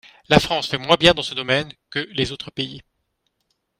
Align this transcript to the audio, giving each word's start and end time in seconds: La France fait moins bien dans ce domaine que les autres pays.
La 0.29 0.39
France 0.39 0.65
fait 0.67 0.79
moins 0.79 0.95
bien 0.97 1.13
dans 1.13 1.21
ce 1.21 1.35
domaine 1.35 1.71
que 1.91 1.99
les 2.13 2.31
autres 2.31 2.49
pays. 2.49 2.81